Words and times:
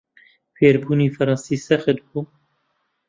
فێربوونی 0.55 1.13
فەڕەنسی 1.15 1.61
سەخت 1.67 1.97
بوو. 2.07 2.21